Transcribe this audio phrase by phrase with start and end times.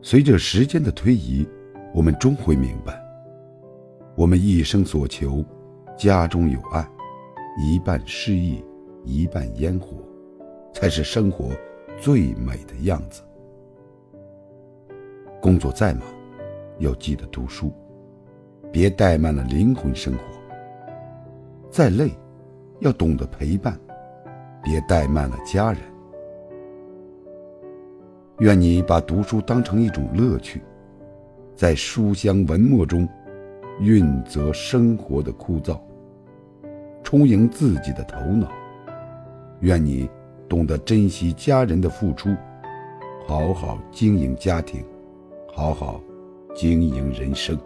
[0.00, 1.46] 随着时间的推移，
[1.92, 3.02] 我们终会明白，
[4.16, 5.44] 我们一生所求，
[5.96, 6.88] 家中有爱，
[7.60, 8.64] 一半诗意，
[9.04, 9.96] 一半烟火，
[10.72, 11.50] 才是生活
[12.00, 13.22] 最美的样子。
[15.42, 16.02] 工作再忙，
[16.78, 17.72] 要记得读书，
[18.72, 20.20] 别怠慢了灵魂生活；
[21.70, 22.12] 再累，
[22.80, 23.78] 要懂得陪伴，
[24.62, 25.82] 别怠慢了家人。
[28.38, 30.62] 愿你把读书当成一种乐趣，
[31.56, 33.08] 在书香文墨中，
[33.80, 35.76] 润泽生活的枯燥，
[37.02, 38.48] 充盈自己的头脑。
[39.58, 40.08] 愿你
[40.48, 42.28] 懂得珍惜家人的付出，
[43.26, 44.84] 好好经营家庭，
[45.52, 46.00] 好好
[46.54, 47.58] 经营人生。